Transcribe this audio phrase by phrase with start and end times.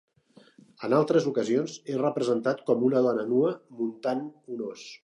[0.87, 4.27] En altres ocasions és representat com una dona nua muntant
[4.57, 4.93] un os.